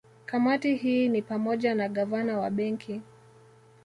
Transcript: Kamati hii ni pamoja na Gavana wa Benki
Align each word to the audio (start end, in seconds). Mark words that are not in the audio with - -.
Kamati 0.25 0.75
hii 0.75 1.09
ni 1.09 1.21
pamoja 1.21 1.75
na 1.75 1.89
Gavana 1.89 2.39
wa 2.39 2.49
Benki 2.49 3.01